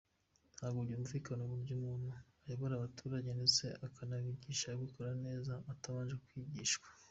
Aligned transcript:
Ntabwo 0.57 0.79
byumvikana 0.87 1.41
uburyo 1.45 1.71
umuntu 1.75 2.11
uyoboye 2.43 2.73
abaturage 2.75 3.29
ndetse 3.37 3.63
akanabigisha 3.87 4.65
abikora 4.71 5.11
neza 5.25 5.53
atabanje 5.73 6.15
kwigishwa 6.25 6.87